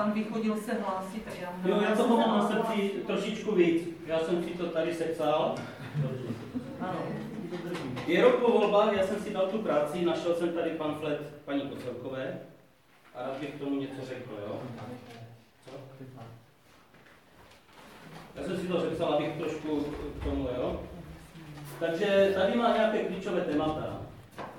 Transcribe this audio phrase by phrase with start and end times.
[0.00, 3.88] Pan vychodil se hlásit, tak já Jo, já toho mám na srdci trošičku víc.
[4.06, 5.54] Já jsem si to tady sepsal.
[6.80, 6.98] Ano.
[8.06, 11.60] Je rok po volbách, já jsem si dal tu práci, našel jsem tady pamflet paní
[11.60, 12.38] Kocelkové
[13.14, 14.60] a rád bych k tomu něco řekl, jo?
[15.64, 15.70] Co?
[18.36, 19.84] Já jsem si to sepsal, abych trošku
[20.20, 20.80] k tomu, jo?
[21.80, 24.02] Takže tady má nějaké klíčové témata.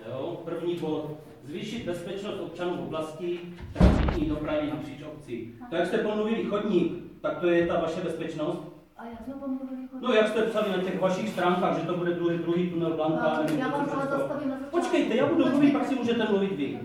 [0.08, 0.42] Jo?
[0.46, 1.12] První bod.
[1.52, 3.40] Zvýšit bezpečnost občanů v oblasti
[3.74, 5.54] transitní dopravy napříč obcí.
[5.70, 8.59] To, jak jste pomluvili chodník, tak to je ta vaše bezpečnost?
[8.98, 10.02] A jak jsme pomluvili chodník?
[10.02, 13.34] No, jak jste psali na těch vašich stránkách, že to bude druhý, druhý tunel Blanka,
[13.38, 14.78] No, nevím, já vám zastavím na začátku.
[14.78, 16.80] Počkejte, já budu mluvit, pak si můžete mluvit vy.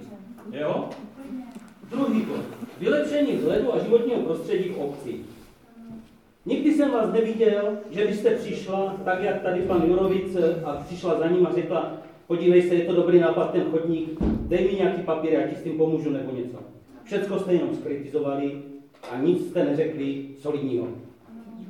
[0.52, 0.88] Jo?
[1.91, 2.45] Druhý bod.
[2.79, 5.21] Vylepšení vzhledu a životního prostředí v obci.
[6.46, 11.27] Nikdy jsem vás neviděl, že byste přišla, tak jak tady pan Jurovic, a přišla za
[11.29, 11.93] ním a řekla,
[12.27, 15.62] podívej se, je to dobrý nápad ten chodník, dej mi nějaký papír, já ti s
[15.62, 16.59] tím pomůžu nebo něco.
[17.05, 18.62] Všecko jste jenom skritizovali
[19.11, 20.89] a nic jste neřekli solidního.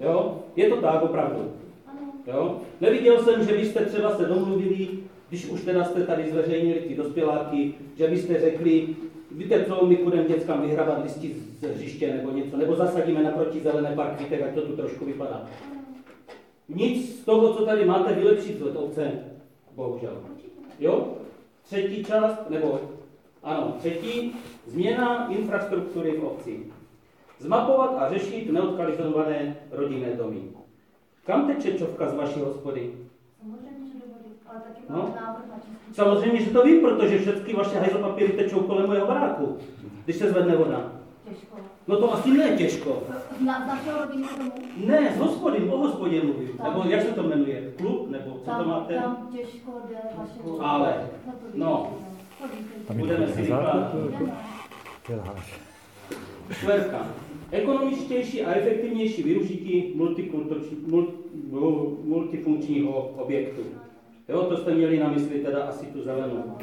[0.00, 0.38] Jo?
[0.56, 1.52] Je to tak opravdu.
[2.26, 2.60] Jo?
[2.80, 4.88] Neviděl jsem, že byste třeba se domluvili,
[5.28, 8.88] když už teda jste tady zveřejnili ty dospěláky, že byste řekli,
[9.30, 13.90] víte co, my budeme dětskám vyhrabat listy z hřiště nebo něco, nebo zasadíme naproti zelené
[13.96, 15.46] parky, tak ať to tu trošku vypadá.
[16.68, 19.12] Nic z toho, co tady máte, vylepšit z obce,
[19.76, 20.16] bohužel.
[20.78, 21.08] Jo?
[21.62, 22.80] Třetí část, nebo
[23.42, 26.66] ano, třetí, změna infrastruktury v obci.
[27.38, 30.40] Zmapovat a řešit neodkalizované rodinné domy.
[31.26, 32.92] Kam teče čovka z vaší hospody?
[33.40, 34.96] Samozřejmě, že do vody, ale taky No.
[34.98, 35.94] máme návrh na čistý.
[35.94, 39.58] Samozřejmě, že to vím, protože všechny vaše hajzlopapíry tečou kolem mojeho baráku,
[40.04, 40.92] když se zvedne voda.
[41.28, 41.56] Těžko.
[41.88, 43.02] No to asi ne těžko.
[43.44, 43.78] Na,
[44.38, 44.50] domu?
[44.86, 46.50] Ne, z hospody, o hospodě mluvím.
[46.64, 47.72] Nebo jak se to jmenuje?
[47.76, 48.10] Klub?
[48.10, 48.94] Nebo co to Tam, máte?
[48.94, 50.94] tam těžko jde vaše Ale,
[51.54, 51.90] No, to no.
[52.40, 52.94] Chodíte.
[52.94, 53.94] Budeme si vykládat.
[56.50, 57.06] Čtvrtka.
[57.50, 59.92] Ekonomičtější a efektivnější využití
[62.04, 63.62] multifunkčního objektu.
[64.28, 66.58] Jo, to jste měli na mysli teda asi tu zelenou.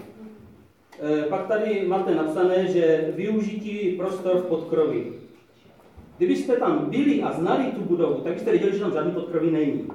[1.03, 5.03] E, pak tady máte napsané, že využití prostor v podkroví.
[6.18, 9.88] Kdybyste tam byli a znali tu budovu, tak byste věděli, že tam žádný podkroví není.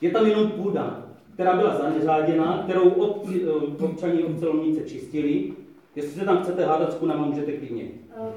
[0.00, 5.52] Je tam jenom půda, která byla zaneřáděná, kterou ob, e, občani obce Lomnice čistili.
[5.96, 7.84] Jestli se tam chcete hádat s kunama, můžete klidně.
[8.16, 8.30] Eh,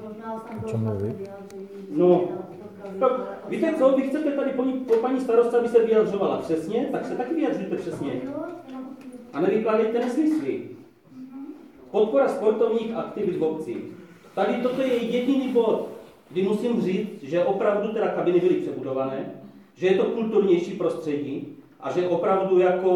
[0.62, 0.98] Možná.
[1.90, 2.28] No,
[3.00, 3.12] Tak
[3.48, 7.16] víte co, vy chcete tady po, po paní starostce, aby se vyjadřovala přesně, tak se
[7.16, 8.20] taky vyjadřujte přesně.
[9.32, 10.62] A nevykládejte nesmysly.
[11.90, 13.76] Podpora sportovních aktivit v obci.
[14.34, 15.88] Tady toto je jediný bod,
[16.30, 19.34] kdy musím říct, že opravdu teda kabiny byly přebudované,
[19.74, 22.92] že je to kulturnější prostředí a že opravdu jako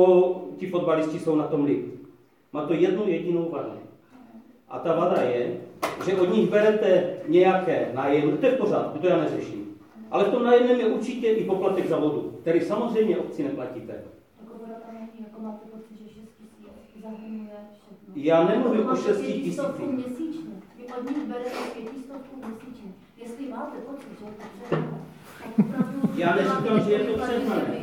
[0.56, 1.94] ti fotbalisti jsou na tom líp.
[2.52, 3.70] Má to jednu jedinou vadu.
[4.68, 5.60] A ta vada je,
[6.06, 9.78] že od nich berete nějaké nájemné, to je v pořádku, to já neřeším.
[10.10, 13.92] Ale v tom nájemném je určitě i poplatek za vodu, který samozřejmě obci neplatíte.
[14.40, 17.50] Jako voda tam jako máte pocit, že 6 tisíc zahrnuje.
[18.14, 19.94] Já nemluvím o máte 6 pětistovku tisících.
[19.94, 20.50] měsíčně.
[20.78, 22.90] Vy od nich berete pětistovku měsíčně.
[23.16, 24.94] Jestli máte pocit, že je to.
[26.16, 27.82] Já neříkám, že je to vy.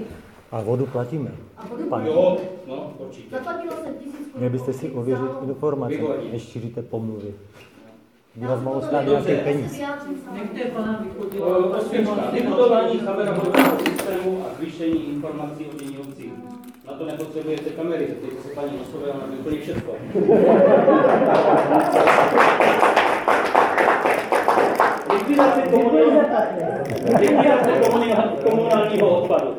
[0.51, 1.31] A vodu platíme.
[1.57, 1.83] A vodu.
[2.05, 2.37] Jo,
[2.67, 3.35] no, určitě.
[3.35, 4.31] Zaplatilo se tisíc korun.
[4.37, 5.97] Měli byste si ověřit informace,
[6.31, 7.33] než šíříte pomluvy.
[8.35, 9.43] By Já vás mohlo stát nějaký Dobře.
[9.43, 9.71] peníz.
[9.71, 10.37] vyjádřím sama.
[10.37, 11.05] Nechte pana
[12.33, 16.31] vybudování kamerového systému a zvýšení informací o dění obcí.
[16.87, 19.93] Na to nepotřebujete kamery, zeptejte se paní Nosové, ona ví úplně všechno.
[25.13, 26.25] Likvidace komunál-
[27.19, 29.55] likvidace komunál- komunálního odpadu.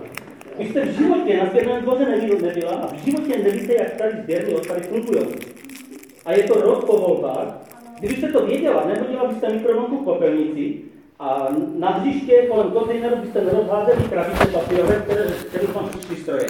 [0.58, 2.04] Vy jste v životě na sběrném dvoře
[2.42, 5.26] nebyla a v životě nevíte, jak tady sběrné odpady fungují.
[6.26, 7.46] A je to rok po volbách.
[7.98, 10.74] Kdybyste to věděla, nehodila byste mikrovlnku v popelnici
[11.18, 16.46] a na hřiště kolem kontejneru byste nerozházeli krabice papírové, které, které vám přišly stroje.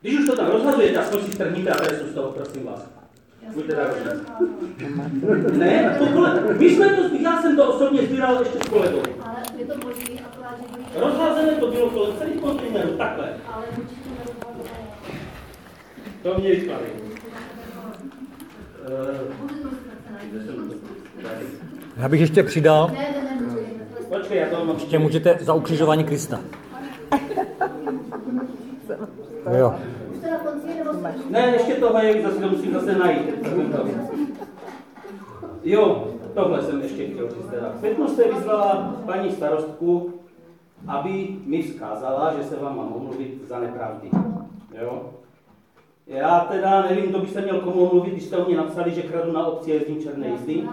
[0.00, 2.86] Když už to tam rozhazujete, aspoň si strhněte adresu z toho, prosím vás.
[3.54, 3.88] Buďte tak.
[5.52, 9.02] Ne, to kole, my jsme to, já jsem to osobně sbíral ještě s kolegou.
[9.22, 10.54] Ale je to možný, akorát,
[10.94, 11.00] že.
[11.00, 13.28] Rozházené to bylo kolem celých kontejnerů, takhle.
[13.52, 14.10] Ale určitě.
[16.22, 16.50] To mě?
[16.56, 16.90] Tady.
[21.96, 23.56] Já bych ještě přidal, Ne, ne, ne, ne, ne.
[24.18, 24.76] Počkej, já to mám.
[24.76, 26.40] ještě můžete za ukřižování Krista.
[29.58, 29.74] Jo.
[30.10, 31.14] Už to na konci je, nebo jsme?
[31.30, 33.34] Ne, ještě tohle je, zase to musím zase najít.
[35.62, 37.72] Jo, tohle jsem ještě chtěl říct teda.
[37.80, 40.14] Pěkno jste vyzvala paní starostku,
[40.86, 44.10] aby mi vzkázala, že se vám mám omluvit za nepravdy.
[44.82, 45.10] Jo?
[46.06, 49.02] Já teda nevím, kdo by se měl komu omluvit, když jste o mě napsali, že
[49.02, 50.68] kradu na obci jezdím černé jízdy.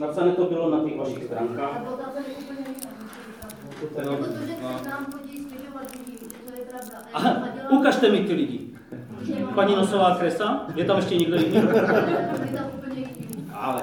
[0.00, 1.82] Napsané to bylo na těch vašich stránkách.
[3.80, 4.04] Protože
[4.82, 6.67] se nám chodí stěžovat lidi, že to je pravda.
[7.70, 8.60] Ukažte mi ty lidi.
[9.54, 11.62] Paní Nosová Kresa, je tam ještě někdo jiný?
[13.52, 13.82] Ale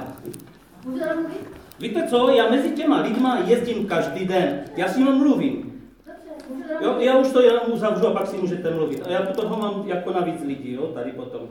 [1.80, 4.62] víte co, já mezi těma lidma jezdím každý den.
[4.75, 5.81] Já s nimi mluvím.
[6.81, 9.03] Jo, já už to jenom uzavřu a pak si můžete mluvit.
[9.07, 11.42] A já toho mám jako navíc lidí, jo, tady potom.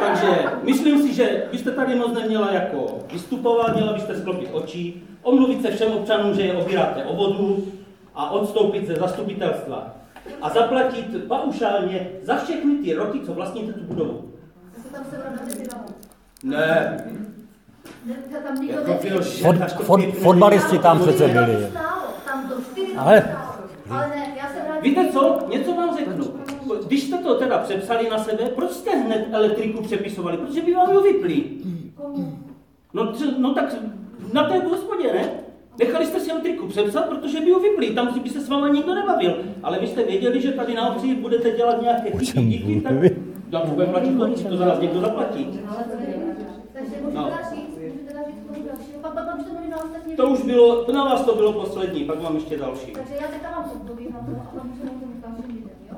[0.00, 5.62] Takže myslím si, že byste tady moc neměla jako vystupovat, měla byste sklopit oči, omluvit
[5.62, 7.66] se všem občanům, že je obíráte o vodu
[8.18, 9.94] a odstoupit ze zastupitelstva.
[10.42, 14.30] A zaplatit paušálně za všechny ty roky, co vlastníte tu budovu.
[16.44, 16.96] Ne,
[18.06, 18.14] Ne,
[18.46, 21.66] tam nikdo jako Fot, fot, fotbalisti tam přece byli.
[21.70, 23.54] stálo, Tam to čtyři roky Ale- stálo.
[23.90, 24.82] Ale ne, já se vrátím.
[24.82, 26.24] Víte co, něco vám řeknu.
[26.86, 30.36] Když jste to teda přepsali na sebe, proč jste hned elektriku přepisovali?
[30.36, 31.44] Protože by vám vypli.
[31.94, 32.38] Komu?
[32.92, 33.74] No, no tak
[34.32, 35.30] na té hospodě, ne?
[35.78, 38.68] Nechali jste si elektriku přepsat, protože by ji vypli, tam si by se s váma
[38.68, 39.36] nikdo nebavil.
[39.62, 42.94] Ale vy jste věděli, že tady na obci budete dělat nějaké chyby, čem díky, tak
[43.50, 45.44] tak bude platit to, to za nás někdo zaplatí.
[45.44, 47.30] To No.
[49.44, 52.56] to mluví na ostatní To už bylo, na vás to bylo poslední, pak mám ještě
[52.56, 52.92] další.
[52.92, 55.96] Takže já teďka vám odpovím na to a pak můžeme tomu dalším lidem, jo?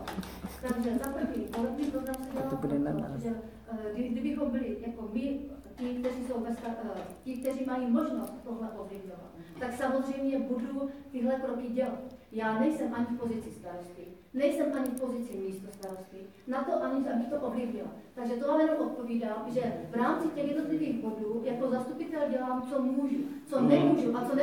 [0.63, 3.23] Takže za první, volební program se dělá to bude na nás.
[3.23, 3.29] Že,
[3.73, 5.39] eh, kdy, kdybychom byli jako my,
[5.81, 9.31] ti, kteří jsou eh, ti, kteří mají možnost tohle ovlivňovat,
[9.61, 11.99] tak samozřejmě budu tyhle kroky dělat.
[12.33, 14.03] Já nejsem ani v pozici starosty,
[14.35, 16.17] nejsem ani v pozici místo starosty,
[16.47, 17.89] na to ani, abych to ovlivnila.
[18.15, 22.83] Takže to vám jenom odpovídám, že v rámci těch jednotlivých bodů jako zastupitel dělám, co
[22.83, 23.17] můžu,
[23.47, 23.69] co Mhm.
[23.69, 24.37] nemůžu a co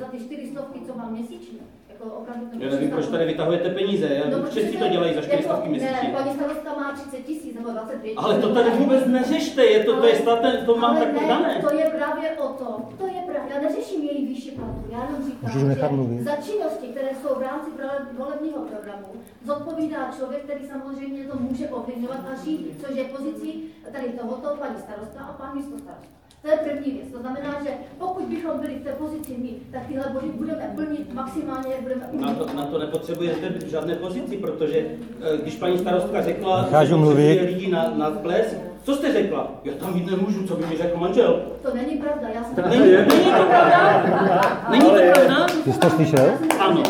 [0.00, 1.58] za ty čtyři stovky, co mám měsíčně.
[1.88, 5.52] Jako opravdu Já nevím, proč tady vytahujete peníze, já, No, protože to dělají za 400
[5.54, 6.00] jako, měsíčně.
[6.02, 9.96] Ne, paní starostka má 30 tisíc nebo 25 Ale to tady vůbec neřešte, je to,
[10.00, 11.62] to je státem, to mám ale tak ne, dané.
[11.68, 15.24] to je právě o to, to je právě, já neřeším její výši platu, já jenom
[15.26, 16.22] říkám, Můžu že mluvit?
[16.24, 17.70] za činnosti, které jsou v rámci
[18.18, 19.08] volebního programu,
[19.44, 24.76] zodpovídá člověk, který samozřejmě to může ovlivňovat a řídit, což je pozicí tady tohoto paní
[24.78, 26.16] starosta a pan místo starosta.
[26.46, 27.06] To je první věc.
[27.12, 31.14] To znamená, že pokud bychom byli v té pozici my, tak tyhle body budeme plnit
[31.14, 36.22] maximálně, jak budeme Na to, na to nepotřebujete žádné pozici, protože eh, když paní starostka
[36.22, 36.94] řekla, že
[37.40, 39.50] lidi na, na ples, co jste řekla?
[39.64, 41.42] Já tam jít nemůžu, co by mi řekl manžel.
[41.62, 42.70] To není pravda, já jsem...
[42.70, 44.66] Není, není to pravda?
[44.70, 45.46] Není to pravda?
[45.64, 46.24] Ty jsi to slyšel?
[46.26, 46.82] Já jsem řekla, Ano.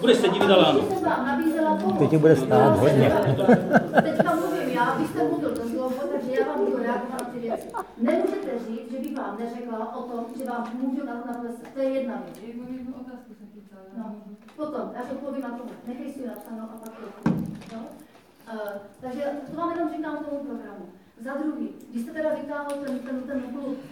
[0.00, 0.80] Budeš se divit, ale ano.
[1.98, 3.12] Teď ti bude stát hodně.
[4.02, 7.38] Teďka mluvím já, vy jste mluvil to slovo, takže já vám budu reagovat na ty
[7.38, 7.68] věci.
[7.98, 11.68] Nemůžete říct, že bych vám neřekla o tom, že vám můžu na to naplesat.
[11.74, 12.38] To je jedna věc.
[13.96, 14.22] No.
[14.56, 17.30] Potom, až odpovím na to, nechej si napsáno a pak to.
[17.76, 17.86] No?
[18.52, 18.58] Uh,
[19.00, 20.86] takže to vám jenom říkám k tomu programu.
[21.20, 23.87] Za druhý, když jste teda vytáhl ten, ten, ten klub, jste-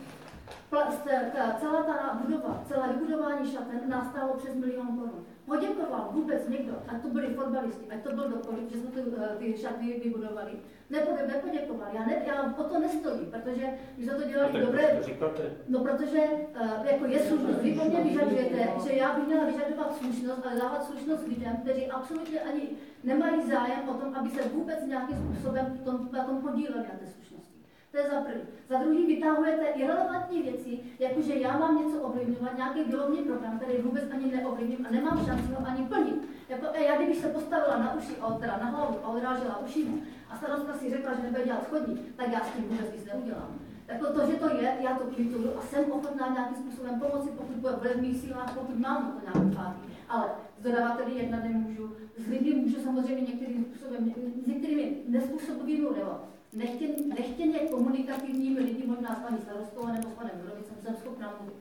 [0.82, 5.26] ta, celá ta budova, celé vybudování šaten nás stálo přes milion korun.
[5.46, 9.36] Poděkoval vůbec někdo, ať to byli fotbalisti, ať to byl kdokoliv, že jsme ty, eh,
[9.38, 10.52] ty šatny vybudovali.
[10.90, 15.02] Nepode, nepoděkoval, já, ne, já o to nestojím, protože když jsme to dělali dobré, to
[15.02, 15.42] říkáte.
[15.68, 16.20] No protože
[16.60, 17.62] uh, jako je slušnost.
[17.62, 21.86] Vy po mně vyžadujete, že já bych měla vyžadovat slušnost, ale dávat slušnost lidem, kteří
[21.86, 22.62] absolutně ani
[23.04, 27.06] nemají zájem o tom, aby se vůbec nějakým způsobem tom, na tom podíleli na té
[27.06, 27.55] slušnosti.
[27.96, 28.42] To je za první.
[28.68, 34.04] Za druhý vytahujete irrelevantní věci, jakože já mám něco ovlivňovat, nějaký výlovný program, který vůbec
[34.12, 36.28] ani neovlivním a nemám šanci ho ani plnit.
[36.48, 39.86] Jako, e, já kdybych se postavila na uši, a teda na hlavu a odrážela uši
[40.30, 43.58] a starostka si řekla, že nebude dělat chodník, tak já s tím vůbec nic neudělám.
[43.88, 47.56] Jako to, že to je, já to kvituju a jsem ochotná nějakým způsobem pomoci, pokud
[47.56, 49.80] bude v mých sílách, pokud mám na to nějakou páky.
[50.08, 56.35] Ale s dodavateli jednat nemůžu, s lidmi můžu samozřejmě některým způsobem, s některými nespůsobovými nebo
[56.56, 61.56] nechtěně, nechtěně komunikativními lidi, možná s paní starostou nebo s panem Jurovicem, jsem schopná mluvit.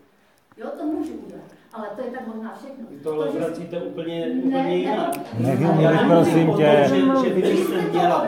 [0.57, 2.85] Jo, to můžu udělat, ale to je tak možná všechno.
[2.91, 5.17] Vy tohle že- vracíte úplně, Ne, úplně jinak.
[5.39, 6.85] Ne, Já nemluvím prosím o tom, tě.
[6.89, 6.95] že,
[7.29, 8.21] že vy jste to.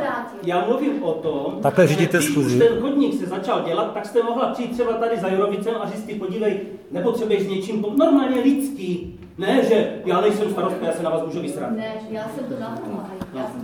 [0.46, 4.24] Já mluvím o tom, Takhle že když už ten chodník se začal dělat, tak jste
[4.24, 6.60] mohla přijít třeba tady za Jurovicem a říct si, podívej,
[6.92, 9.20] nepotřebuješ s něčím, normálně lidský.
[9.38, 11.72] Ne, že já nejsem starostka, já se na vás můžu vysrat.
[11.72, 13.10] Ne, já jsem to navrhla.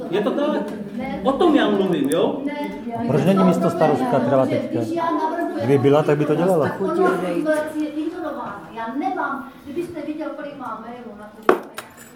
[0.09, 0.61] To Je to tak?
[0.97, 1.19] Ne.
[1.23, 2.37] O tom já mluvím, jo?
[2.45, 2.53] Ne,
[2.87, 4.79] já- Proč není místo starostka třeba teďka?
[5.63, 6.67] Kdyby byla, tak by to dělala.
[6.69, 8.02] Tak ono situace je ignorována.
[8.87, 11.59] Já nemám, kdybyste viděl, kolik mám mailů na to, že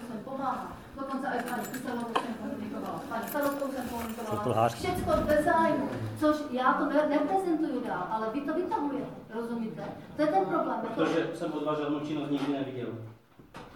[0.08, 0.72] jsem pomáhá.
[0.96, 4.68] Dokonce i paní Kyselovou jsem komunikovala, paní starostkou jsem To komunikovala.
[4.68, 5.88] Všecko bez zájmu,
[6.20, 9.82] což já to ne, neprezentuju dál, ale vy to vytahujete, rozumíte?
[10.16, 10.80] To je ten problém.
[10.94, 12.88] Protože jsem od vás žádnou činnost nikdy neviděl.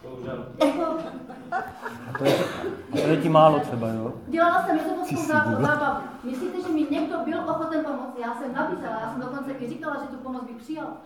[0.03, 0.47] Bohužel.
[0.67, 0.97] Jako,
[2.19, 2.39] To je,
[2.93, 4.13] to je ti málo třeba, jo?
[4.29, 6.01] Dělala jsem Ty jsi zábavu.
[6.25, 8.19] Myslíte, že mi někdo byl ochoten pomoct?
[8.25, 10.97] Já jsem nabízela, já jsem dokonce i říkala, že tu pomoc bych přijala.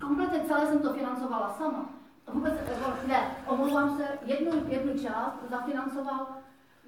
[0.00, 1.84] Kompletně celé jsem to financovala sama.
[2.32, 6.26] Vůbec, jako, ne, omlouvám se, jednu, jednu část zafinancoval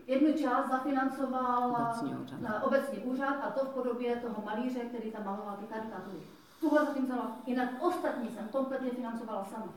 [0.06, 2.40] Jednu část zafinancoval Obecní úřad.
[2.40, 6.16] na obecní úřad a to v podobě toho malíře, který tam maloval ty karikatury.
[6.60, 7.30] Tuhle zafinancovala.
[7.46, 9.72] Jinak ostatní jsem kompletně financovala sama.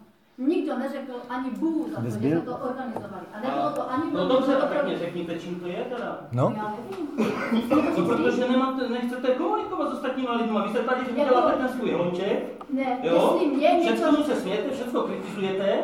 [0.48, 3.24] Nikdo neřekl ani bů za to, že to organizovali.
[3.34, 6.18] A nebylo to ani No dobře, tak pěkně řekněte, čím to je teda.
[6.32, 7.70] No, Já nevím.
[7.98, 10.64] No, protože nemáte, nechcete komunikovat s ostatníma lidma.
[10.68, 13.14] Vy se tady Jako- děláte ten svůj hlouček, Ne, jo?
[13.34, 13.94] jestli mě něco...
[13.94, 15.84] Všechno se smějete, všechno kritizujete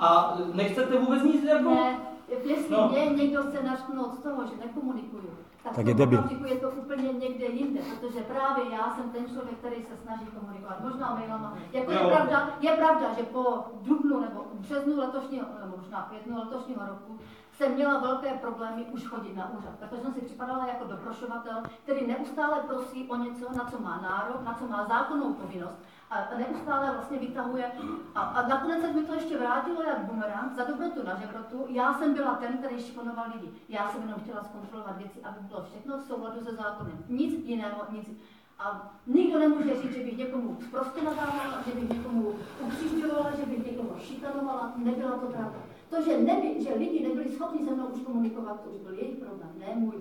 [0.00, 1.70] a nechcete vůbec nic jako...
[1.70, 1.96] Ne,
[2.28, 2.88] jestli No.
[2.88, 5.30] mě někdo chce naštnout z toho, že nekomunikuju,
[5.62, 6.24] tak, Tak je debil.
[6.46, 10.80] je to úplně někde jinde, protože právě já jsem ten člověk, který se snaží komunikovat,
[10.80, 11.54] možná mailama.
[11.72, 16.86] Jako je pravda, je pravda, že po dubnu nebo březnu letošního, nebo možná květnu letošního
[16.86, 17.18] roku
[17.52, 22.06] jsem měla velké problémy už chodit na úřad, protože jsem si připadala jako doprošovatel, který
[22.06, 25.78] neustále prosí o něco, na co má nárok, na co má zákonnou povinnost
[26.10, 27.72] a neustále vlastně vytahuje.
[28.14, 31.66] A, a nakonec se mi to ještě vrátilo jak bumerang, za dobrotu na žebrotu.
[31.68, 33.50] Já jsem byla ten, který šikonoval lidi.
[33.68, 37.04] Já jsem jenom chtěla zkontrolovat věci, aby bylo všechno v souladu se zákonem.
[37.08, 38.10] Nic jiného, nic.
[38.58, 43.66] A nikdo nemůže říct, že bych někomu prostě nadávala, že bych někomu ukřižovala, že bych
[43.66, 44.72] někomu šikanovala.
[44.76, 45.58] Nebyla to pravda.
[45.90, 49.16] To, že, neby, že lidi nebyli schopni se mnou už komunikovat, to už byl jejich
[49.16, 49.94] problém, ne můj.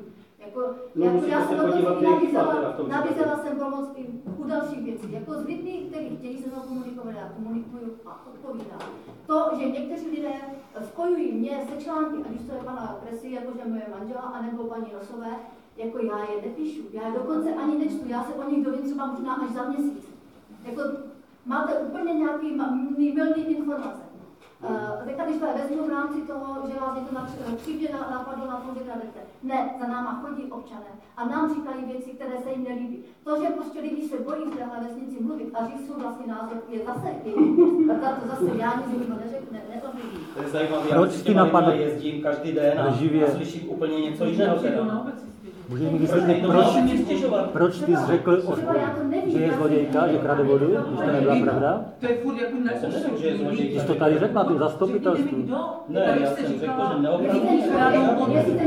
[0.45, 0.61] Jako,
[0.95, 4.05] No, jako já se jsem dokonce chyba nabízela, nabízela jsem pomoc i
[4.37, 5.11] u dalších věcí.
[5.11, 8.79] Jako s lidmi, kteří chtějí se mnou komunikovat, já komunikuju a odpovídám.
[9.27, 10.33] To, že někteří lidé
[10.83, 14.85] spojují mě se články, ať už to je pana Kresy, jakože moje manžela, anebo paní
[14.99, 15.31] Rosové,
[15.77, 19.05] jako já je nepíšu, já je dokonce ani nečtu, já se o nich dovím třeba
[19.05, 20.09] možná až za měsíc.
[20.65, 20.81] Jako
[21.45, 22.57] máte úplně nějaký
[22.97, 24.04] mylný informace.
[24.69, 28.45] Uh, teďka, když to vezmu v rámci toho, že vás někdo např- přijde na, napadlo
[28.47, 29.19] na tom, že kradete.
[29.43, 32.97] Ne, za náma chodí občané a nám říkají věci, které se jim nelíbí.
[33.23, 36.57] To, že prostě lidi se bojí v téhle vesnici mluvit a říct svůj vlastní názor,
[36.69, 37.91] je zase jejich.
[38.05, 40.19] A to zase já nic jiného neřekne, neovlivní.
[40.35, 43.25] To je zajímavé, Proč já těma napadl- jezdím každý den a, Živě.
[43.27, 45.05] a slyším úplně něco jiného teda.
[45.69, 46.65] Můžeš mi Proč vysvětlit, proč,
[47.53, 48.55] proč ty jsi řekl, o,
[49.25, 51.81] že je zlodějka, že krade vodu, když to nebyla pravda?
[51.99, 52.57] To je furt jako.
[53.49, 55.37] Ty jsi to tady řekl na tom zastupitelstvu.
[55.89, 56.59] Ne, já jsem řekl,
[56.95, 57.49] že neopravdu.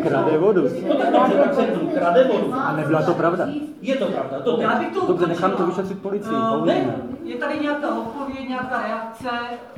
[0.03, 0.63] Krade vodu.
[0.65, 2.55] jestli ten No tak člověk- dobře, tak řeknu, krade vodu.
[2.55, 3.49] A nebyla to pravda.
[3.83, 5.77] Je to pravda, to Já bych to Dobře, nechám to ukončila.
[5.83, 6.85] vyšetřit policii, uvidíme.
[6.87, 9.29] ne, je tady nějaká odpověď, nějaká reakce.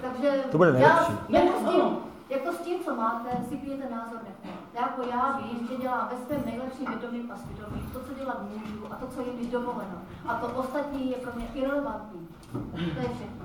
[0.02, 1.12] Takže To bude nejlepší.
[1.28, 1.82] Já, jako, s tím,
[2.30, 4.59] jako s tím, co máte, si pijete názor nechme.
[4.74, 8.92] Jako já vím, že dělám ve svém nejlepším vědomí a svědomí to, co dělat můžu
[8.92, 9.98] a to, co je mi dovoleno.
[10.26, 12.28] A to ostatní je pro mě irrelevantní.
[12.72, 13.39] To je všechno.